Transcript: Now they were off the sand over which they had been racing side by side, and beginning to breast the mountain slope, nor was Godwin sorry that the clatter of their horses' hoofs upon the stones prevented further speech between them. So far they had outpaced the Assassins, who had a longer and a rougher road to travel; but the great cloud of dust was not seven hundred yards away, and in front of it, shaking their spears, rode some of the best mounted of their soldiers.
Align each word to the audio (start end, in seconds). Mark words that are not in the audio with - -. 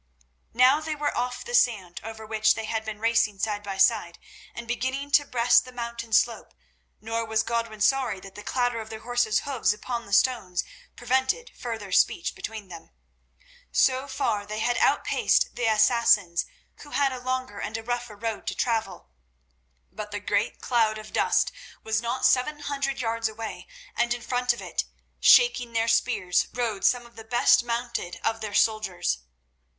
Now 0.55 0.79
they 0.81 0.95
were 0.95 1.15
off 1.15 1.45
the 1.45 1.53
sand 1.53 2.01
over 2.03 2.25
which 2.25 2.55
they 2.55 2.65
had 2.65 2.83
been 2.83 2.99
racing 2.99 3.37
side 3.37 3.61
by 3.61 3.77
side, 3.77 4.17
and 4.55 4.67
beginning 4.67 5.11
to 5.11 5.25
breast 5.25 5.63
the 5.63 5.71
mountain 5.71 6.11
slope, 6.11 6.55
nor 6.99 7.23
was 7.23 7.43
Godwin 7.43 7.81
sorry 7.81 8.19
that 8.21 8.33
the 8.33 8.41
clatter 8.41 8.81
of 8.81 8.89
their 8.89 9.01
horses' 9.01 9.41
hoofs 9.41 9.73
upon 9.73 10.07
the 10.07 10.11
stones 10.13 10.63
prevented 10.95 11.51
further 11.55 11.91
speech 11.91 12.33
between 12.33 12.67
them. 12.67 12.89
So 13.71 14.07
far 14.07 14.43
they 14.43 14.57
had 14.57 14.75
outpaced 14.79 15.55
the 15.55 15.67
Assassins, 15.67 16.47
who 16.77 16.89
had 16.89 17.11
a 17.11 17.19
longer 17.19 17.59
and 17.59 17.77
a 17.77 17.83
rougher 17.83 18.15
road 18.15 18.47
to 18.47 18.55
travel; 18.55 19.11
but 19.91 20.09
the 20.09 20.19
great 20.19 20.61
cloud 20.61 20.97
of 20.97 21.13
dust 21.13 21.51
was 21.83 22.01
not 22.01 22.25
seven 22.25 22.61
hundred 22.61 23.01
yards 23.01 23.29
away, 23.29 23.67
and 23.95 24.15
in 24.15 24.23
front 24.23 24.51
of 24.51 24.63
it, 24.63 24.83
shaking 25.19 25.73
their 25.73 25.87
spears, 25.87 26.47
rode 26.55 26.85
some 26.85 27.05
of 27.05 27.15
the 27.17 27.23
best 27.23 27.63
mounted 27.63 28.19
of 28.23 28.41
their 28.41 28.55
soldiers. 28.55 29.19